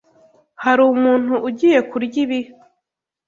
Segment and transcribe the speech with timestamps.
[0.63, 2.39] Hari umuntu ugiye kurya ibi?